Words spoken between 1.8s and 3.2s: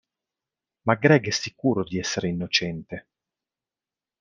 di essere innocente!